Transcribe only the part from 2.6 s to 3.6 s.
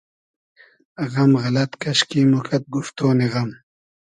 گوفتۉنی غئم